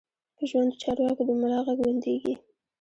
په 0.37 0.43
ژوندو 0.49 0.79
چارواکو 0.81 1.21
د 1.27 1.29
ملا 1.41 1.59
غږ 1.67 1.77
بندېږي. 1.87 2.33